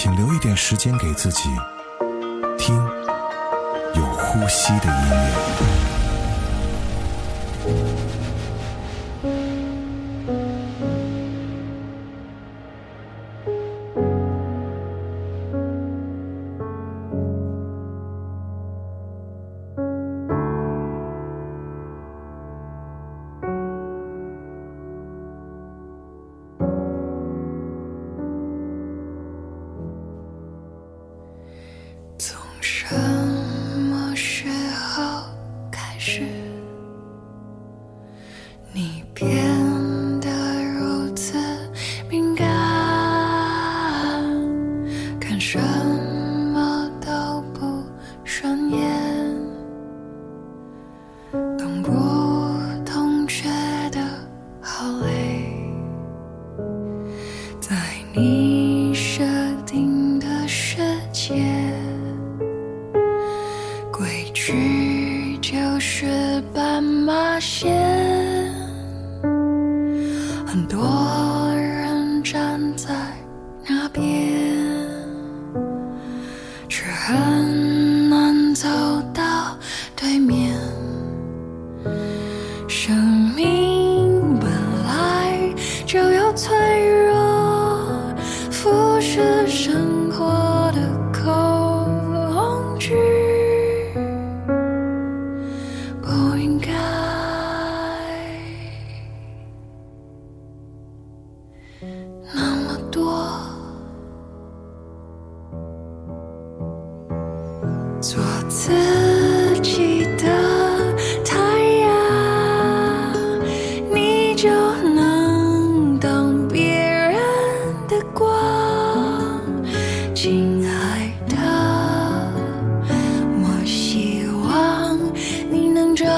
[0.00, 1.48] 请留一点时间给自己，
[2.56, 2.76] 听
[3.96, 5.77] 有呼吸的音乐。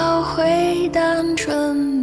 [0.01, 2.00] 找回单纯。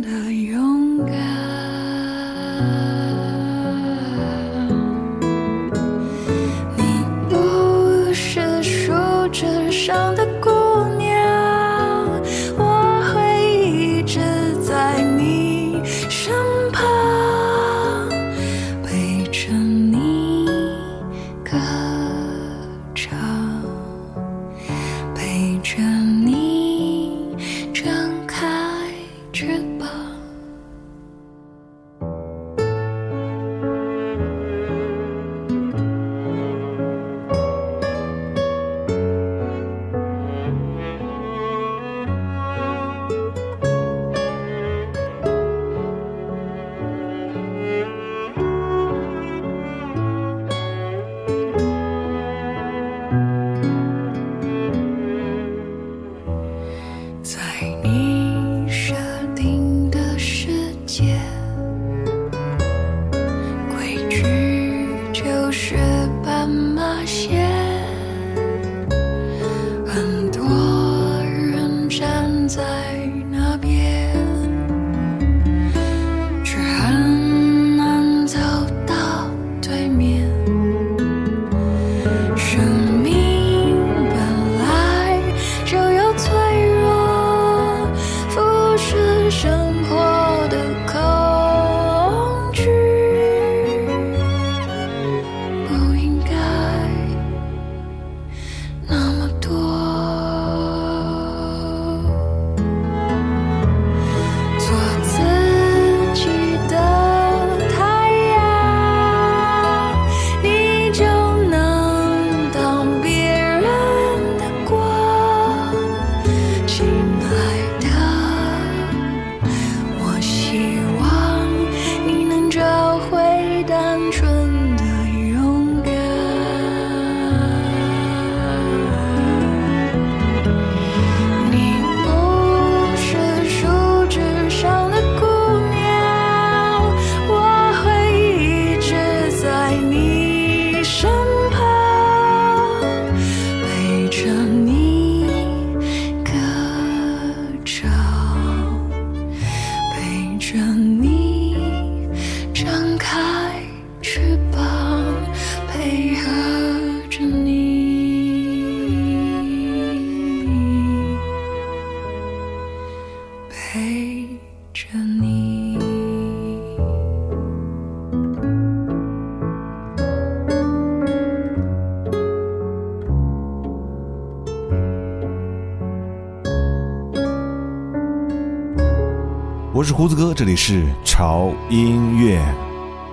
[179.87, 182.43] 是胡子哥，这里是潮音乐。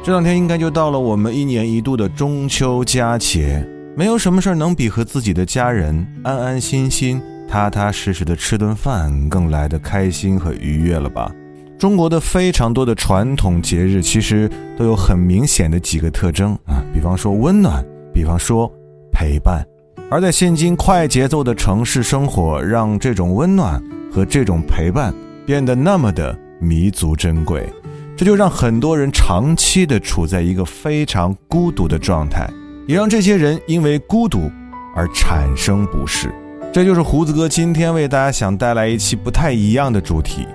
[0.02, 3.64] 这两天应该就到了我们一年一度的中秋佳节，
[3.96, 11.30] 没有什么事儿能比和自己的家人安安心心、踏踏实实的吃顿饭更来的开心和愉悦了吧？
[11.78, 18.68] 中国的非常多的传统节日其实都有很明显的几个特征啊，比方说温暖，比方说
[19.12, 19.64] 陪伴。
[20.10, 23.80] 而在现今快节奏的城市生活，让这种温暖
[24.10, 25.14] 和这种陪伴
[25.46, 26.36] 变得那么的。
[26.60, 27.68] 弥足珍贵，
[28.16, 32.48] 这就让很多人长期的处在一个非常孤独的状态，
[32.86, 34.50] 也让这些人因为孤独
[34.94, 36.32] 而产生不适。
[36.72, 40.46] 这就是胡子哥今天为大家想带来一期不太一样的主题，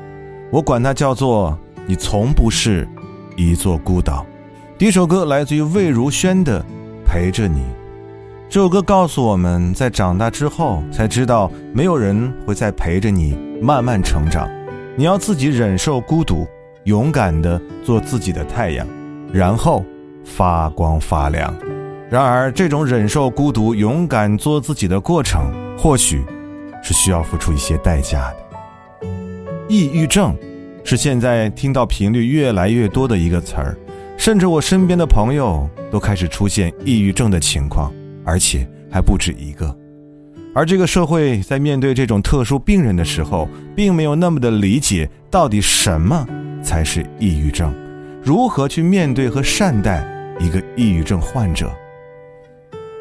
[0.52, 1.58] 我管它叫做
[1.88, 2.88] “你从不是
[3.38, 4.26] 一座孤岛”。
[4.78, 6.62] 第一首歌来自于魏如萱的
[7.06, 7.60] 《陪着你》，
[8.50, 14.50] 这首歌告诉我们在长大之后才知道，没有人会再陪着你慢慢成长。
[15.00, 16.46] 你要自己忍受孤独，
[16.84, 18.86] 勇敢地做自己的太阳，
[19.32, 19.82] 然后
[20.26, 21.56] 发光发亮。
[22.10, 26.22] 然而，这种忍受孤独、勇敢做自己的过程，或许
[26.84, 29.08] 是需要付出一些代价的。
[29.70, 30.36] 抑郁症
[30.84, 33.78] 是现在听到频率越来越多的一个词儿，
[34.18, 37.90] 甚至我身边的朋友都开始出现抑郁症的情况，
[38.26, 39.74] 而且还不止一个。
[40.54, 46.26] 而这个社会在面对这种特殊病人的时候，并没有那么的理解到底什么
[46.64, 47.74] 才是抑郁症，
[48.24, 50.04] 如何去面对和善待
[50.40, 51.72] 一个抑郁症患者。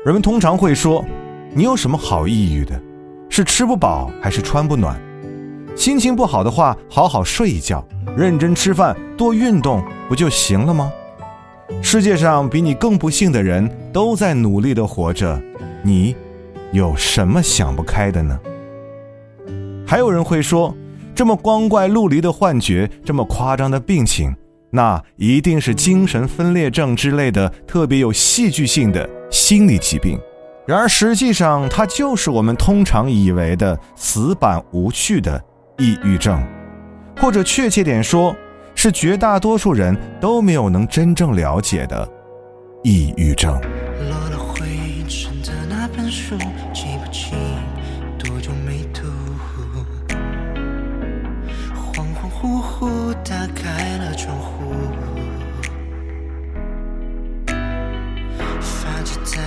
[0.04, 1.04] 人们通常会说
[1.54, 2.80] ：“你有什么好抑郁的？
[3.30, 5.00] 是吃不饱还是穿不暖？
[5.74, 7.86] 心情不好的话，好好睡一觉，
[8.16, 10.92] 认真吃饭，多运动，不就行了吗？”
[11.82, 15.40] 世界上比你更不幸的人都在努力的活着，
[15.82, 16.14] 你。
[16.72, 18.38] 有什么想不开的呢？
[19.86, 20.74] 还有人会说，
[21.14, 24.34] 这么光怪陆离的幻觉，这么夸张的病情，
[24.70, 30.18] 那一定是精神分裂症之类的特别有戏剧性的心理疾病。
[30.66, 35.42] 然而，实际上它就是我们通常以为的死板无趣的
[35.78, 36.46] 抑郁症，
[37.16, 38.36] 或者确切点说，
[38.74, 42.06] 是绝大多数人都没有能真正了解的
[42.84, 43.58] 抑郁症。
[46.10, 46.38] 书
[46.72, 47.36] 记不清
[48.18, 49.02] 多久没读
[51.74, 54.72] 恍恍惚惚打开了窗户
[58.58, 59.42] 发着呆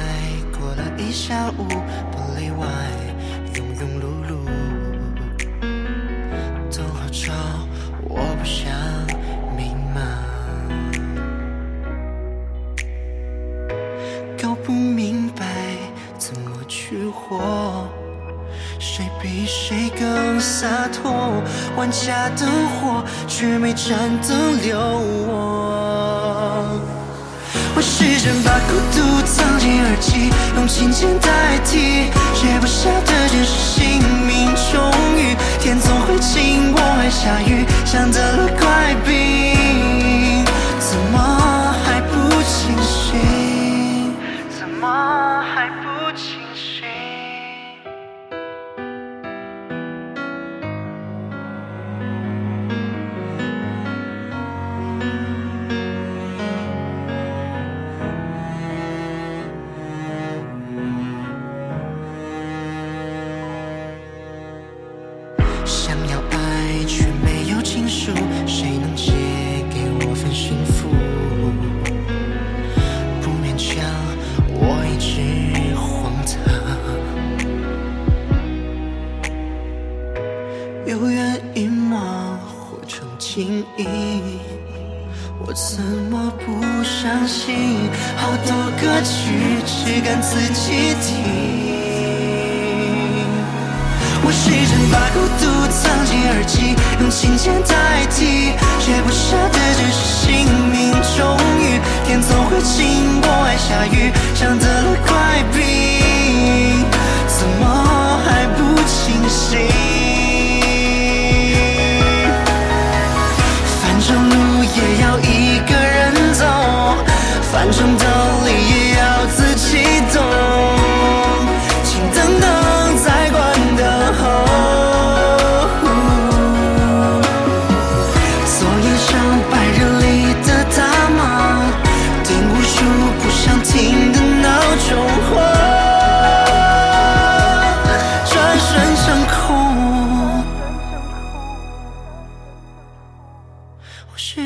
[0.56, 1.66] 过了一下午
[2.12, 2.68] 不例外
[3.56, 4.21] 庸庸碌
[21.82, 24.78] 万家灯火，却没盏灯留
[25.26, 26.80] 我。
[27.76, 39.58] 我试着把孤独藏进耳机，用琴键代替，写不下的真实姓名终于，天总会晴，我爱下雨，像得了怪病，
[65.92, 67.31] 想要爱却没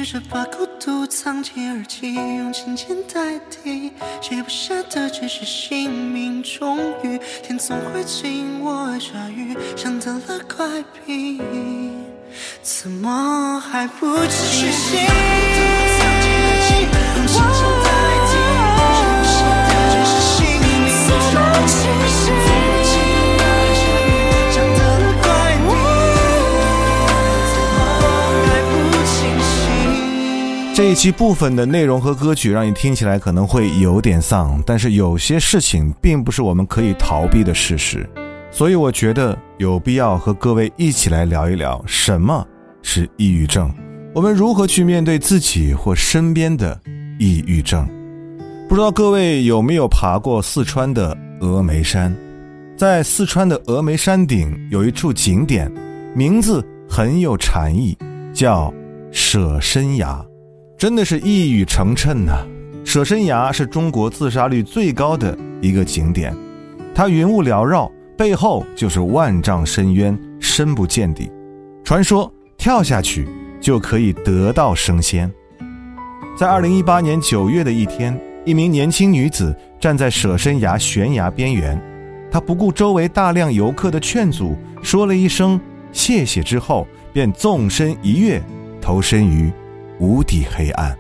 [0.06, 6.44] 试着把孤独藏进耳机，用琴键代替，写不下的只是姓名。
[6.44, 11.42] 终于，天总会晴，我爱下雨，像得了怪病，
[12.62, 15.00] 怎么还不清醒？
[30.75, 38.05] 这一期部分的内容和歌曲让你听起来可能会有点丧，但是有些事情并不是我们可以逃避的事实，
[38.51, 42.46] 所以我觉得有必要和各位一起来聊一聊什么
[42.84, 43.74] 是抑郁症，
[44.13, 46.77] 我们如何去面对自己或身边的
[47.20, 47.88] 抑郁症。
[48.67, 52.13] 不知道各位有没有爬过四川的峨眉山？
[52.75, 55.72] 在四川的峨眉山顶有一处景点，
[56.13, 57.98] 名字很有禅意，
[58.34, 58.74] 叫
[59.10, 60.22] 舍身崖。
[60.86, 62.46] 真的是一语成谶呐、
[62.86, 66.32] 舍身崖是中国自杀率最高的一个景点，
[66.94, 71.32] 它云雾缭绕，背后就是万丈深渊，深不见底。
[71.84, 73.27] 传说跳下去
[73.60, 75.27] 就可以得道升仙。
[76.38, 78.15] 在二零一八年九月的一天，
[78.46, 81.82] 一名年轻女子站在舍身崖悬崖边缘，
[82.30, 85.60] 她不顾周围大量游客的劝阻，说了一声
[85.92, 88.39] “谢谢”之后，便纵身一跃，
[88.80, 89.51] 投身于
[90.00, 90.98] 无底黑暗。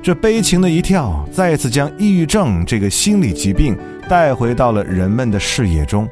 [0.00, 3.76] 这悲情的一跳，再次将抑郁症这个心理疾病
[4.08, 6.08] 带回到了人们的视野中。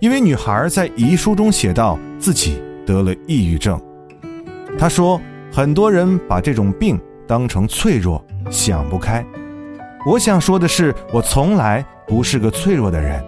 [0.00, 3.80] 因为女孩在遗书中写道自己得了抑郁症。
[4.78, 5.20] 她说，
[5.52, 9.24] 很多人把这种病当成脆弱，想不开。
[10.06, 13.22] 我想说的是，我从来不是个脆弱的人。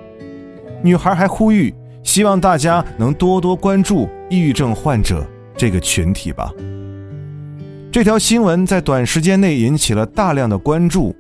[0.83, 5.26] 女孩还呼吁，希望大家能多多关注抑郁症患者
[5.57, 6.50] 这个群体吧。
[7.92, 11.12] 这条新闻在短时间内引起了大量的关注，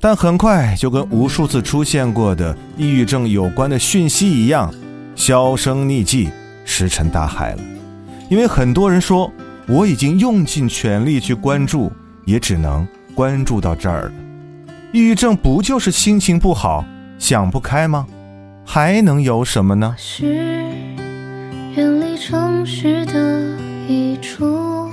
[0.00, 4.72] 但很快就跟无数次出现过的抑郁症有关的讯息一样，
[5.14, 6.30] 销声匿迹，
[6.64, 7.58] 石沉大海了。
[8.30, 9.30] 因为很多人说，
[9.68, 11.92] 我已经用尽全力去关注，
[12.24, 14.12] 也只能关注到这儿了。
[14.92, 16.86] 抑郁症不就是心情不好、
[17.18, 18.06] 想不开吗？
[18.64, 19.94] 还能有什么呢？
[19.98, 20.24] 是
[21.76, 24.83] 远离城市的一处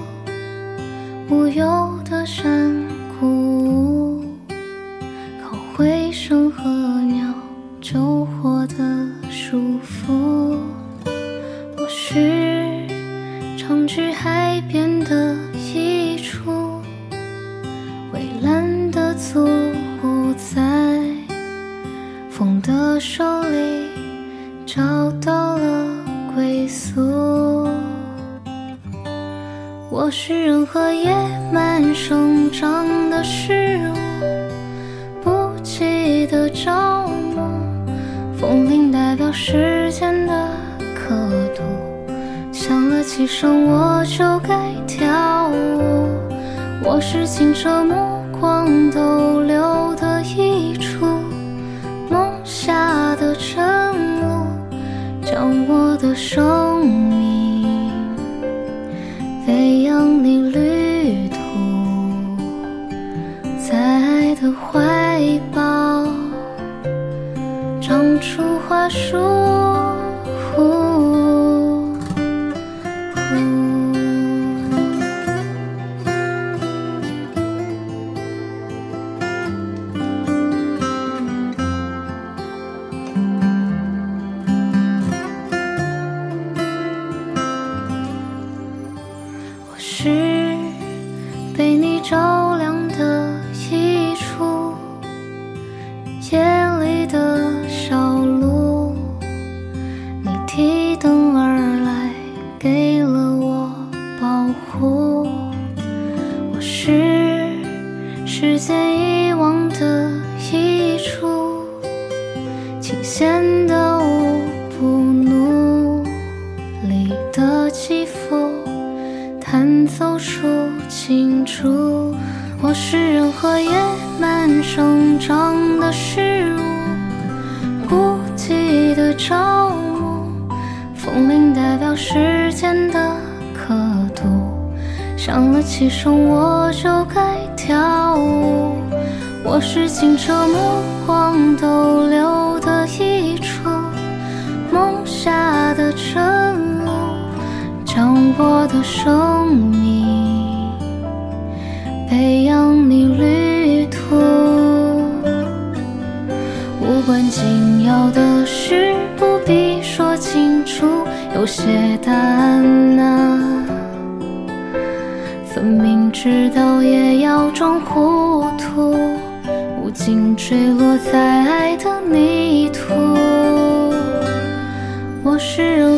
[1.32, 2.76] 无忧的山
[3.18, 4.26] 谷，
[5.42, 6.70] 靠回声和
[7.04, 7.34] 鸟
[7.80, 8.76] 救活的
[9.30, 10.60] 舒服。
[11.06, 12.86] 我是
[13.58, 16.82] 常去海边的一处
[18.12, 19.46] 蔚蓝的作
[20.04, 21.00] 物，在
[22.30, 23.81] 风的手里
[30.12, 31.16] 是任何野
[31.54, 37.50] 蛮生长的事物，不记得着魔。
[38.38, 40.50] 风铃代表时间的
[40.94, 41.16] 刻
[41.56, 41.64] 度，
[42.52, 46.10] 响了几声我就该跳舞。
[46.84, 51.06] 我是清澈目光逗留的一处。
[52.10, 54.46] 梦下的晨雾，
[55.24, 56.71] 将我的手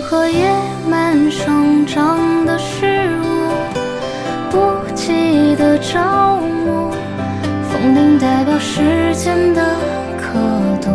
[0.04, 0.52] 和野
[0.90, 3.26] 蛮生长的事物，
[4.52, 4.58] 不
[4.94, 6.92] 羁的朝暮。
[7.72, 9.64] 风铃代表时间的
[10.18, 10.38] 刻
[10.82, 10.90] 度，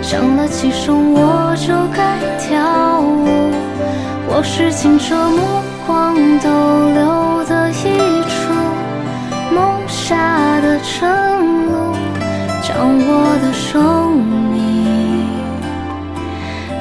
[0.00, 3.50] 响了几声我就该跳舞。
[4.28, 6.48] 我是清澈目光逗
[6.94, 8.52] 留的一处，
[9.52, 11.10] 梦下的晨
[11.66, 11.92] 露。
[12.62, 14.16] 将我的生
[14.52, 15.26] 命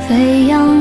[0.07, 0.80] 飞扬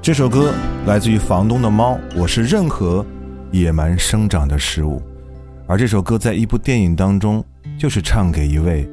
[0.00, 0.54] 这首歌
[0.86, 3.04] 来自于房东的猫，我是任何
[3.52, 5.02] 野蛮生长的食物。
[5.66, 7.44] 而这首歌在一部电影当中，
[7.78, 8.88] 就是唱给一位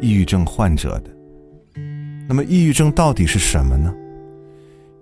[0.00, 1.10] 抑郁症患者的。
[2.28, 3.92] 那么，抑郁症到底是什么呢？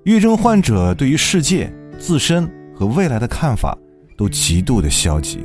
[0.05, 3.77] 抑郁症患者对于世界、自身和未来的看法
[4.17, 5.41] 都极度的消极。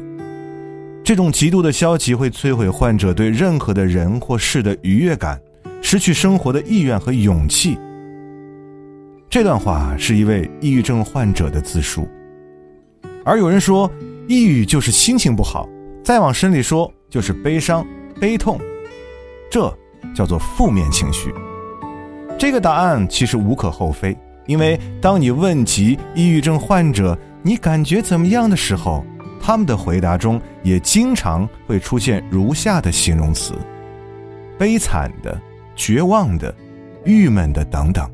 [1.12, 5.38] 这种极度的消极会摧毁患者对任何的人或事的愉悦感，
[5.82, 7.78] 失去生活的意愿和勇气。
[9.30, 12.08] 这段话是一位抑郁症患者的自述，
[13.26, 13.92] 而有人说。
[14.30, 15.68] 抑郁就是心情不好，
[16.02, 17.86] 再往深里说就是悲伤、
[18.18, 18.58] 悲痛，
[19.52, 19.78] 这
[20.16, 21.34] 叫做负面情绪。
[22.40, 29.04] 这个答案其实无可厚非，因为当你问及抑郁症患者你感觉怎么样的时候，
[29.42, 33.54] 他们的回答中也经常会出现如下的形容词：
[34.58, 35.36] 悲惨的、
[35.76, 36.54] 绝望的、
[37.04, 38.10] 郁闷的等等，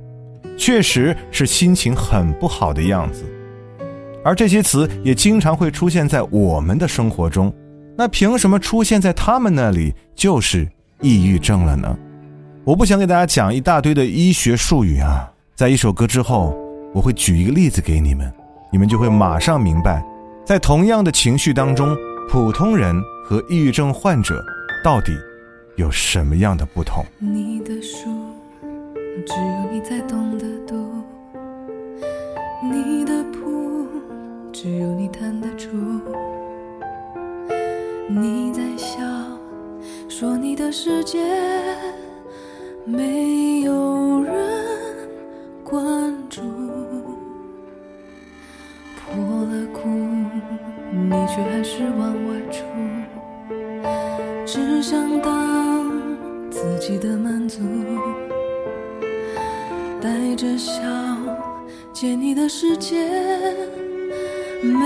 [0.57, 3.25] 确实是心情很不好的样子。
[4.23, 7.53] 而这些词也经常会出现在我们的生活中，
[7.95, 10.67] 那凭什么出现在他们那里就是
[11.01, 11.97] 抑郁症了呢？
[12.63, 16.57] 我不想给大家讲一大堆的医学术语啊，在一首歌之后，
[16.93, 18.29] 我会举一个例子给你们，
[18.69, 20.03] 你们就会马上明白，
[20.47, 21.93] 在同样的情绪当中，
[22.29, 24.41] 普通人和抑郁症患者
[24.81, 25.11] 到底
[25.75, 27.03] 有什么样的不同。
[27.19, 28.07] 你的书，
[29.25, 31.03] 只有你才懂得读，
[32.63, 33.85] 你的谱。
[34.53, 35.69] 只有你弹得出，
[38.07, 39.01] 你在笑，
[40.07, 41.19] 说你的世界
[42.85, 44.33] 没有人
[45.61, 46.41] 关注，
[49.07, 49.15] 破
[49.45, 49.87] 了裤，
[50.91, 52.63] 你却还是往外出，
[54.45, 55.91] 只想当
[56.49, 57.61] 自己的满足，
[60.01, 60.81] 带着笑，
[61.93, 62.95] 借你的世界。
[64.61, 64.85] 每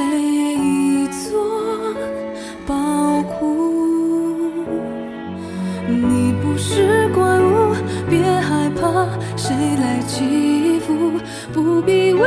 [0.55, 1.93] 一座
[2.67, 2.75] 宝
[3.23, 4.51] 库，
[5.87, 7.73] 你不是怪物，
[8.09, 11.19] 别害怕，谁来欺负？
[11.53, 12.21] 不必为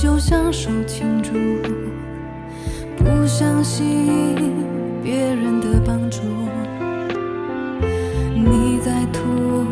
[0.00, 1.32] 就享受庆祝，
[2.96, 4.54] 不相信
[5.02, 6.20] 别人的帮助。
[8.32, 9.66] 你在吐，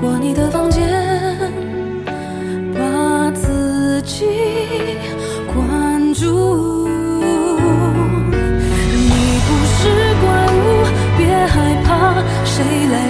[0.00, 0.88] 或你的房间
[2.72, 4.24] 把自己
[5.52, 6.86] 关住。
[8.94, 10.86] 你不是怪物，
[11.18, 13.09] 别害怕，谁来？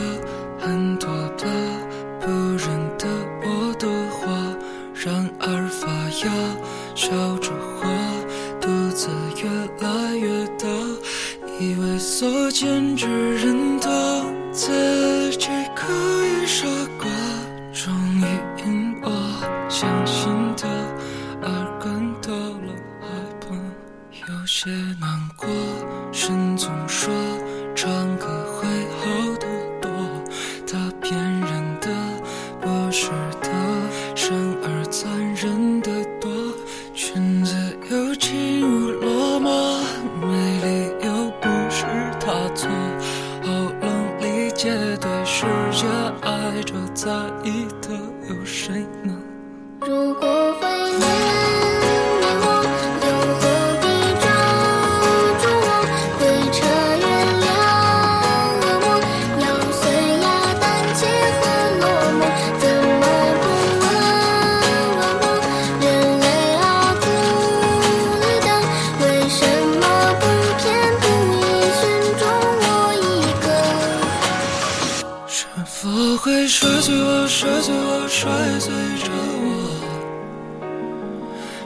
[76.61, 78.71] 摔碎我，摔碎我，摔碎
[79.01, 79.09] 着
[79.41, 79.43] 我？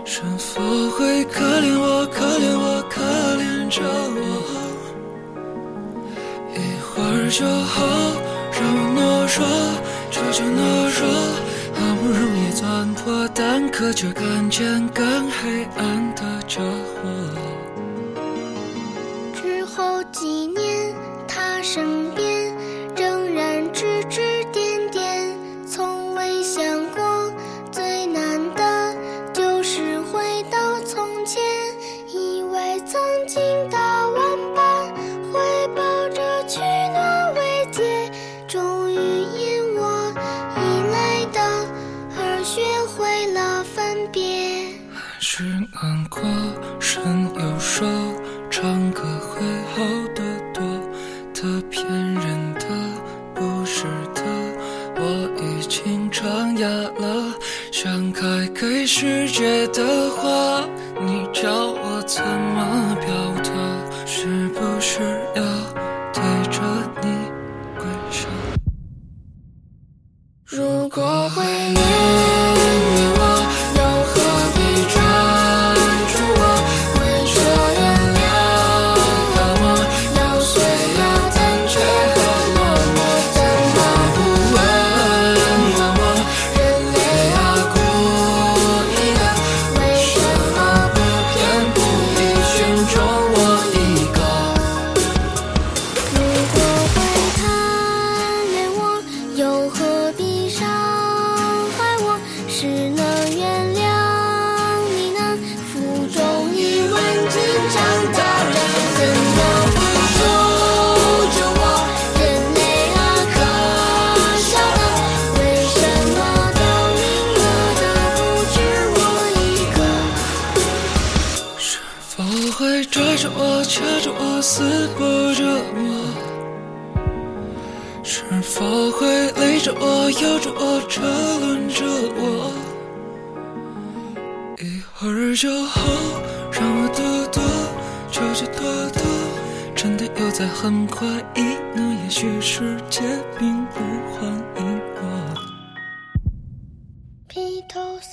[0.06, 3.02] 是否会可怜我，可怜我，可
[3.36, 3.84] 怜着
[4.16, 4.18] 我？
[6.56, 7.76] 一会儿就好，
[8.56, 9.44] 让我懦弱，
[10.10, 10.64] 这就懦
[10.96, 11.04] 弱。
[11.76, 15.95] 好不容易钻破蛋壳，却看见更黑暗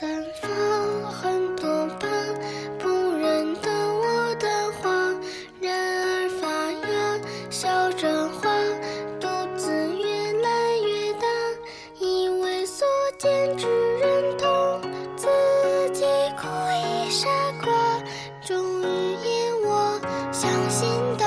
[0.01, 0.09] 散
[0.41, 0.49] 发
[1.11, 2.09] 很多吧，
[2.79, 4.49] 不认得我的
[4.81, 4.91] 话，
[5.61, 6.49] 然而发
[6.89, 8.49] 芽，笑着花，
[9.21, 11.27] 肚子越来越大，
[12.01, 12.87] 以为所
[13.19, 14.81] 见之人同
[15.15, 15.29] 自
[15.93, 16.05] 己
[16.41, 17.29] 故意傻
[17.63, 18.03] 瓜，
[18.43, 20.01] 终于因我
[20.33, 21.27] 相信的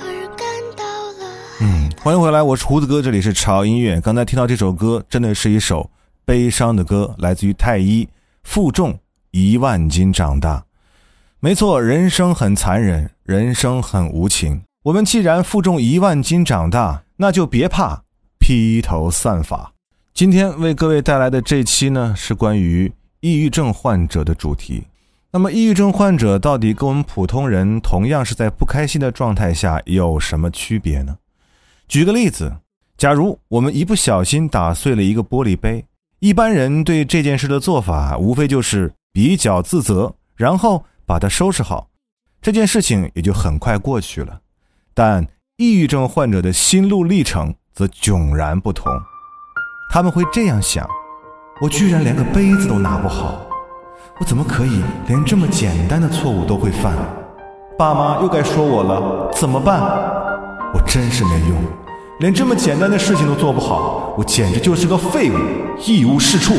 [0.00, 0.84] 而感到
[1.18, 1.28] 了。
[1.60, 5.90] 嗯，欢迎回来，我是胡子哥，这里是潮音乐，刚才听到这首歌真的是一首。
[6.24, 8.08] 悲伤的歌，来自于太一，
[8.42, 8.98] 负重
[9.30, 10.64] 一万斤长大。
[11.40, 14.62] 没错，人生很残忍，人生很无情。
[14.84, 18.02] 我们既然负重一万斤长大，那就别怕
[18.38, 19.72] 披头散发。
[20.12, 24.84] 今天为各位带来的这期呢，是关于抑郁症患者的主题。
[25.32, 31.16] 那么，抑郁症患者到底跟我们普通人同样是在不开心的状态下有什么区别呢？
[31.86, 32.52] 举个例子，
[32.98, 35.84] 假如我们一不小心打碎了一个玻璃杯，
[36.20, 41.88] 一般人对这件事的做法无非就是比较自责，然后把它收拾好，
[42.42, 44.40] 这件事情也就很快过去了。
[44.92, 48.92] 但抑郁症患者的心路历程则迥然不同，
[49.90, 50.86] 他们会这样想：
[51.62, 53.40] 我居然连个杯子都拿不好，
[54.18, 56.94] 我怎么可以连这么简单的错误都会犯？
[57.78, 59.80] 爸妈又该说我了，怎么办？
[60.74, 61.89] 我真是没用。
[62.20, 65.34] 连这么简单的事情都做不好，我简直就是个废物，
[65.86, 66.54] 一无是处。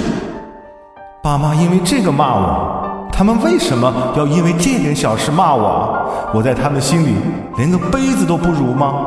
[1.21, 6.03] 爸妈因为这个骂我，他们为什么要因为这点小事骂我？
[6.33, 7.13] 我在他们心里
[7.57, 9.05] 连个杯子都不如吗？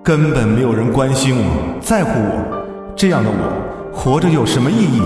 [0.00, 5.02] 根本没有人关心我，在乎我，这样的我活着有什么意义？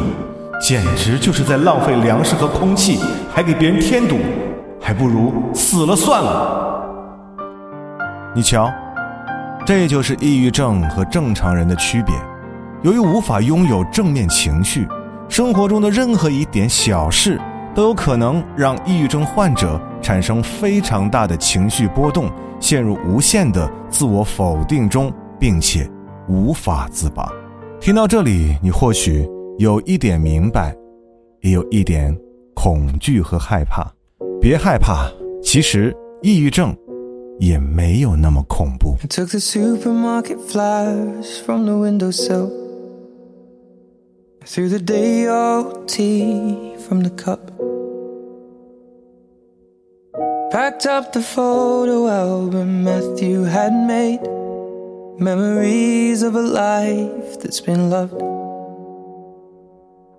[0.61, 3.01] 简直就是在浪费粮食和空气，
[3.33, 4.19] 还给别人添堵，
[4.79, 6.83] 还不如死了算了。
[8.35, 8.71] 你瞧。
[9.67, 12.15] 这就是抑郁症和正常人的区别。
[12.83, 14.87] 由于无法拥有正面情绪，
[15.29, 17.37] 生活中的任何一点小事
[17.75, 25.91] 都有可能让抑郁症患者产生非常大的情绪波动，陷入无限的自我否定中，并且
[26.29, 27.29] 无法自拔。
[27.81, 30.73] 听到这里，你或许有一点明白，
[31.41, 32.17] 也有一点
[32.55, 33.85] 恐惧和害怕。
[34.41, 35.11] 别害怕，
[35.43, 36.73] 其实抑郁症。
[37.40, 38.98] 也没有那么恐怖。
[39.02, 42.52] I took the supermarket flyers from the windowsill.
[44.42, 47.52] I threw the day old tea from the cup.
[50.52, 54.22] Packed up the photo album Matthew had made.
[55.18, 58.20] Memories of a life that's been loved.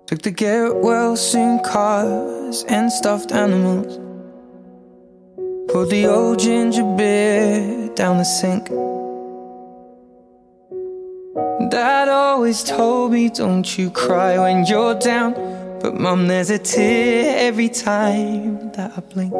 [0.07, 3.99] Took the get well soon cars and stuffed animals.
[5.68, 8.68] Put the old ginger beer down the sink.
[11.70, 15.34] Dad always told me, don't you cry when you're down.
[15.82, 19.34] But mum, there's a tear every time that I blink.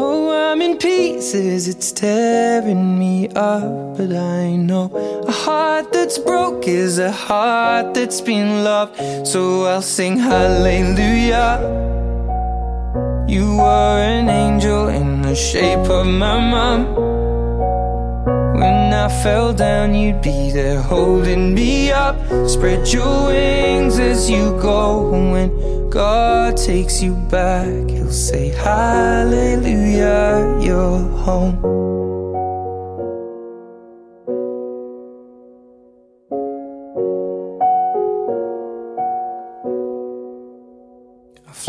[0.00, 3.98] Oh, I'm in pieces, it's tearing me up.
[3.98, 4.90] But I know
[5.28, 9.26] a heart that's broke is a heart that's been loved.
[9.26, 11.88] So I'll sing hallelujah.
[13.28, 16.94] You were an angel in the shape of my mom.
[18.58, 22.16] When I fell down, you'd be there holding me up.
[22.48, 25.10] Spread your wings as you go.
[25.10, 31.97] When God takes you back, He'll say, Hallelujah, you're home.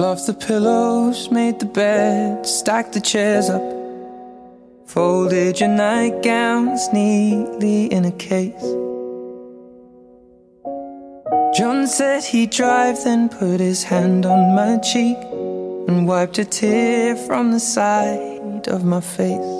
[0.09, 3.61] Fluffed the pillows, made the bed, stacked the chairs up.
[4.87, 8.69] Folded your nightgowns neatly in a case.
[11.55, 15.19] John said he'd drive, then put his hand on my cheek
[15.87, 19.53] and wiped a tear from the side of my face.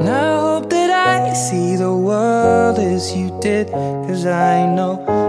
[0.00, 5.26] And I hope that I see the world as you did, cause I know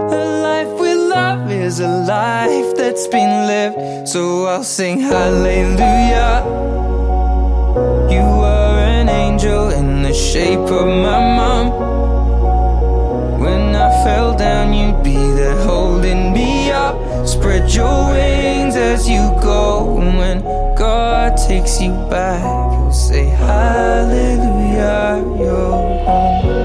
[1.28, 4.08] love is a life that's been lived.
[4.08, 6.32] So I'll sing hallelujah.
[8.14, 11.66] You were an angel in the shape of my mom.
[13.44, 16.96] When I fell down, you'd be there holding me up.
[17.26, 19.98] Spread your wings as you go.
[20.00, 20.38] And when
[20.74, 25.08] God takes you back, you'll say hallelujah.
[25.38, 26.57] You're home.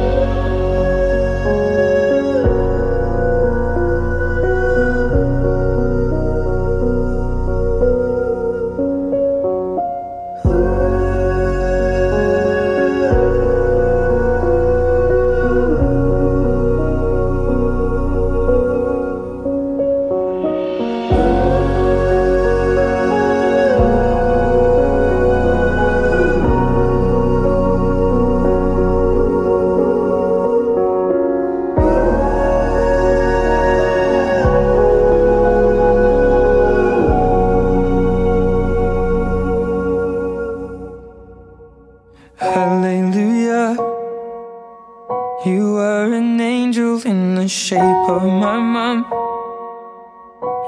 [47.54, 49.06] Shape of my mom.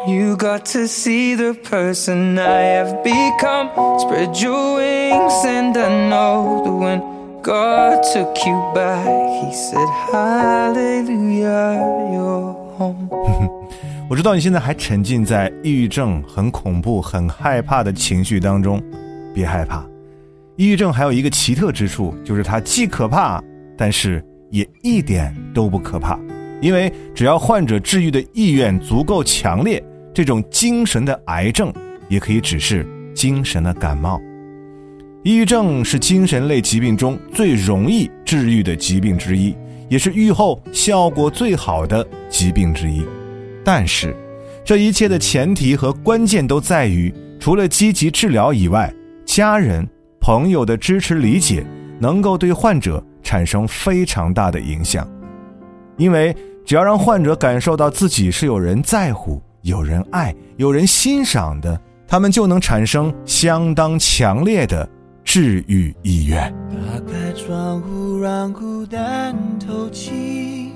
[0.08, 3.72] You got to see the person I have become.
[3.98, 7.02] Spread your wings, and I know the when
[7.42, 9.08] God took you back,
[9.42, 11.80] He said, Hallelujah,
[12.14, 13.10] you're home.
[14.08, 18.80] 我知道你现在还沉浸在抑郁症很恐怖、很害怕的情绪当中，
[19.34, 19.84] 别害怕。
[20.56, 23.44] 抑郁症还有一个奇特之处，就是它既可怕，
[23.76, 26.20] 但是也一点都不可怕，
[26.62, 31.74] 因为只要患者治愈的意愿足够强烈，这种精神的癌症
[32.08, 34.20] 也可以只是精神的感冒。
[35.24, 39.56] 抑郁症是精神类疾病中最容易治愈的疾病之一，
[39.90, 43.04] 也是愈后效果最好的疾病之一。
[43.64, 44.16] 但是，
[44.64, 48.94] 这一切的前提和关键都在于，除了积极治疗以外，
[49.26, 49.88] 家人、
[50.22, 51.66] 朋友的支持理解，
[52.00, 55.08] 能够对患者产生非常大的影响。
[55.98, 64.88] 因为只要让患者感受到自己是有人在乎、有人爱、有人欣赏的，他们就能产生相当强烈的
[65.24, 66.54] 治愈意愿。
[66.70, 70.72] 打开窗户，让孤单透气。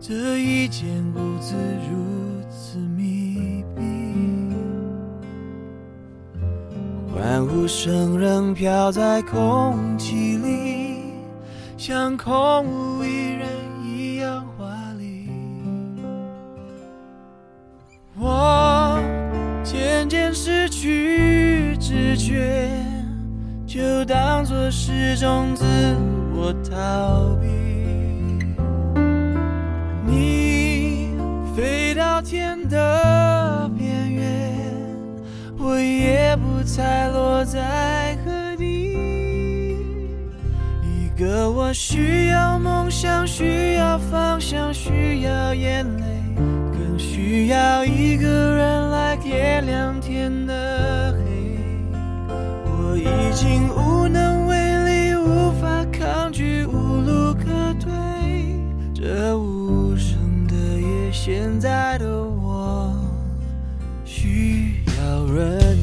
[0.00, 1.54] 这一间屋子
[1.90, 3.82] 如此密闭，
[7.12, 11.00] 欢呼声仍飘在空气里，
[11.76, 13.48] 像空无一人
[18.30, 19.00] 我
[19.64, 22.68] 渐渐失去知觉，
[23.66, 25.64] 就当作是种自
[26.34, 27.48] 我逃避。
[30.06, 31.16] 你
[31.56, 34.52] 飞到天的边缘，
[35.58, 38.92] 我也不猜落在何地。
[40.84, 46.04] 一个我需要梦想，需要方向，需要眼泪，
[47.28, 51.58] 需要一个人来点亮天的黑。
[52.64, 53.04] 我已
[53.34, 57.44] 经无能为力，无法抗拒，无路可
[57.78, 57.92] 退。
[58.94, 60.16] 这无声
[60.46, 62.96] 的夜，现在的我
[64.06, 65.76] 需要人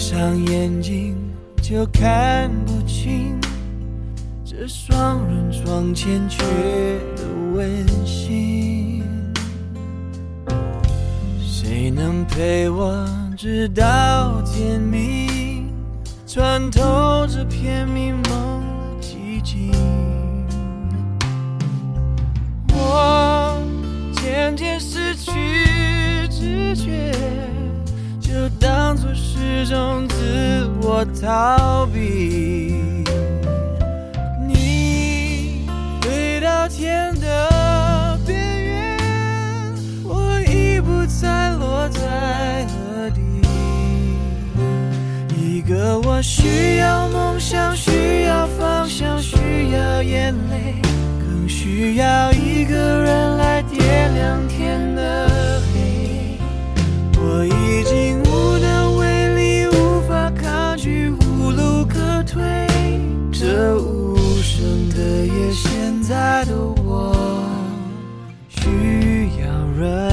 [0.00, 1.14] 上眼睛
[1.60, 3.38] 就看不清
[4.42, 6.42] 这双人床欠缺
[7.14, 7.22] 的
[7.52, 9.04] 温馨。
[11.38, 15.70] 谁能陪我直到天明，
[16.26, 18.62] 穿透这片迷蒙
[18.98, 19.70] 的寂静？
[22.72, 23.62] 我
[24.14, 25.30] 渐渐失去
[26.30, 27.12] 知觉，
[28.60, 32.74] 当作是种自我逃避。
[34.46, 35.66] 你
[36.02, 38.98] 飞到天的边缘，
[40.04, 43.20] 我已不再落在何地。
[45.34, 50.74] 一个我需要梦想，需要方向，需要眼泪，
[51.18, 55.29] 更需要一个人来点亮天的
[66.10, 67.14] 在的我
[68.48, 69.46] 需要
[69.78, 70.09] 人。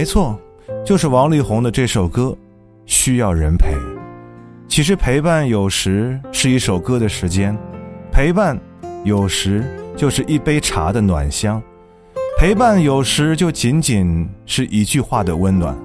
[0.00, 0.40] 没错，
[0.82, 2.34] 就是王力宏的这首歌，
[2.86, 3.74] 需要人陪。
[4.66, 7.54] 其实陪伴有时是一首歌的时间，
[8.10, 8.58] 陪伴
[9.04, 9.62] 有时
[9.94, 11.62] 就是一杯茶的暖香，
[12.38, 15.76] 陪伴有时就仅仅是一句话的温暖。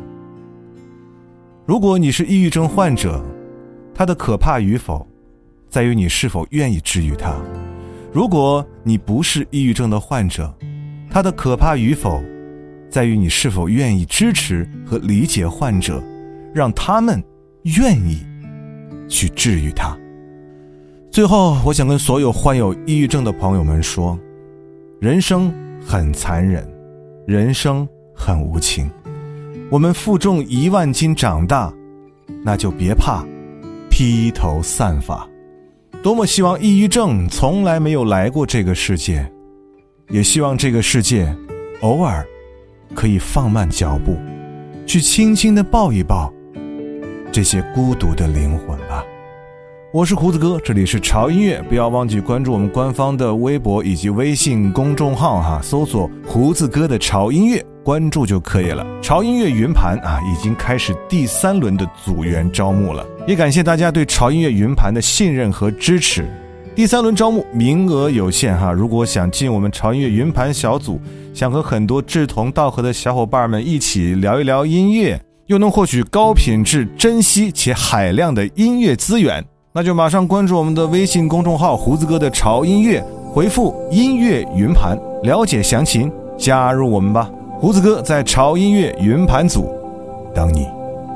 [1.65, 3.21] 如果你是抑郁症患者，
[3.93, 5.05] 他的可怕与否，
[5.67, 7.35] 在于你是否愿意治愈他。
[8.13, 10.55] 如果你不是抑郁症的患者，
[11.11, 12.23] 他的可怕与否，
[12.89, 16.01] 在于你是否愿意支持和理解患者，
[16.53, 17.21] 让他们
[17.77, 18.19] 愿意
[19.07, 19.97] 去治愈他。
[21.11, 24.19] 最后，我想跟所有患有抑郁症的朋友们说：
[24.99, 25.53] 人生
[25.85, 26.67] 很残忍，
[27.25, 28.89] 人生很无情。
[29.71, 31.73] 我们负重一万斤长大，
[32.43, 33.25] 那就别怕
[33.89, 35.27] 披头散发。
[36.03, 39.29] 多么希望抑郁症从来没有来过这个世界，
[40.09, 41.33] 也希望这个世界
[41.81, 42.23] 偶尔
[42.93, 44.17] 可以放慢脚步，
[44.85, 46.31] 去轻轻的抱一抱
[47.31, 49.03] 这些孤独的灵魂吧。
[49.93, 57.65] 我是胡子哥，这里是潮音乐，不要忘记关注我们官方的微博以及微信公众号哈，搜索“胡子哥的潮音乐”。
[57.81, 58.83] 关注就可以了。
[58.99, 66.25] 潮音乐云盘啊，已经开始第三轮的组员招募了，也感谢大家对潮音乐云盘的信任和支持。
[66.75, 70.99] 第三轮招募名额有限哈，如果想进我们潮音乐云盘小组，
[71.33, 83.01] 想和很多志同道合的小伙伴们一起聊一聊音乐，又能获取高品质、珍惜且海量的音乐资源，那就马上关注我们的微信公众号“胡子哥的潮音乐”，
[83.33, 87.31] 回复“音乐云盘”了解详情，加入我们吧。
[87.57, 89.73] 胡子哥在潮音乐云盘组
[90.35, 90.67] 等你，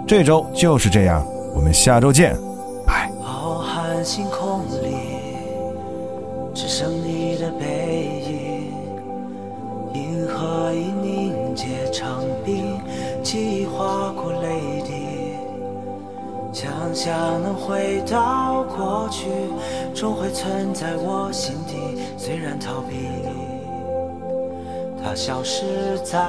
[0.08, 1.22] 这周就是这样，
[1.54, 2.34] 我们下周见，
[2.88, 3.12] 拜。
[3.22, 4.49] 浩瀚星空，
[6.62, 8.74] 只剩你的背影，
[9.94, 12.82] 银河已凝结成冰，
[13.24, 14.92] 记忆划过泪滴。
[16.52, 19.30] 想象能回到过去，
[19.96, 21.78] 终会存在我心底，
[22.18, 23.08] 虽然逃避。
[25.02, 26.20] 它消失在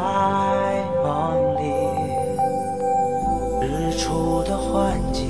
[1.03, 1.72] 梦里，
[3.62, 5.26] 日出的幻境，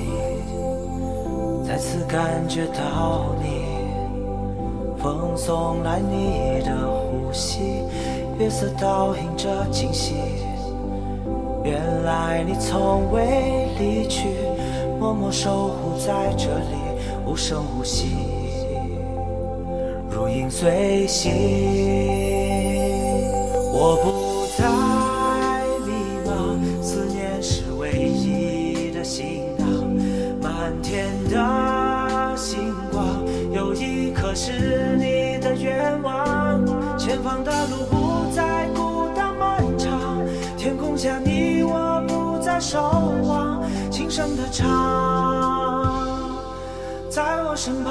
[1.66, 3.59] 再次感觉到你，
[5.02, 7.82] 风送来你的呼吸，
[8.38, 10.14] 月色倒映着惊喜。
[11.64, 14.28] 原来你从未离去，
[14.98, 16.76] 默默守护在这里，
[17.26, 18.08] 无声无息，
[20.10, 21.32] 如影随形。
[23.72, 24.29] 我不
[44.20, 44.68] 声的唱，
[47.08, 47.90] 在我身旁。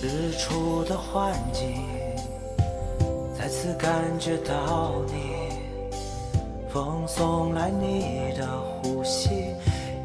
[0.00, 1.84] 日出的幻境，
[3.38, 5.37] 再次感觉到你，
[6.78, 8.46] 风送来你的
[8.84, 9.30] 呼吸，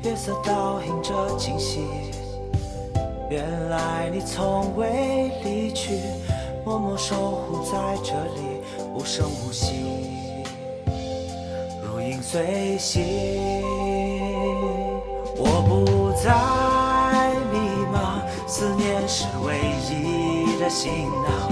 [0.02, 1.82] 月色倒映着惊喜。
[3.30, 6.00] 原来你从未离去，
[6.66, 9.86] 默默守护在这里，无声无息，
[11.84, 13.04] 如影随形。
[15.38, 17.60] 我不再迷
[17.94, 19.60] 茫，思念是唯
[19.92, 20.34] 一。
[20.60, 20.92] 的行
[21.24, 21.52] 囊，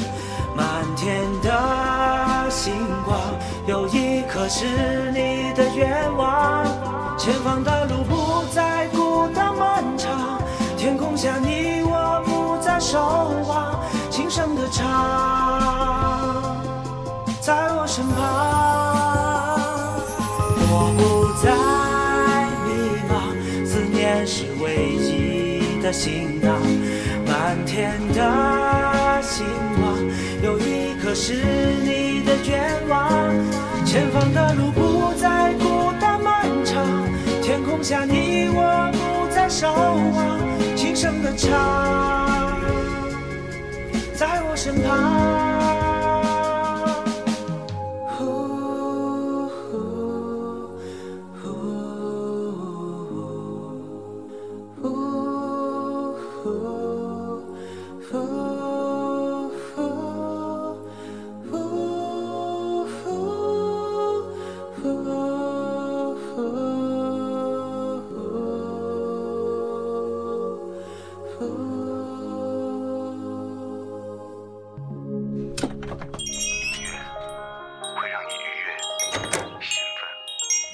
[0.55, 1.51] 满天的，
[4.41, 4.65] 一颗是
[5.11, 6.65] 你的愿望。
[7.15, 10.41] 前方的路不再孤单漫长，
[10.75, 12.99] 天空下你我不再守
[13.47, 13.79] 望，
[14.09, 14.83] 轻声的唱，
[17.39, 18.17] 在我身旁。
[20.73, 21.51] 我不再
[22.65, 22.71] 迷
[23.11, 23.13] 茫，
[23.63, 26.57] 思念是唯一的行囊，
[27.27, 29.21] 满天的。
[29.21, 29.45] 星
[29.79, 29.95] 光
[30.41, 31.35] 有一颗是
[31.83, 33.11] 你的愿望，
[33.91, 36.81] 前方的路不再孤单漫长，
[37.41, 42.57] 天空下你我不再守望，轻声的唱，
[44.13, 45.40] 在我身旁。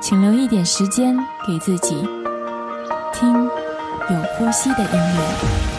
[0.00, 1.96] 请留一点时间给自己，
[3.12, 5.77] 听有呼吸的音乐。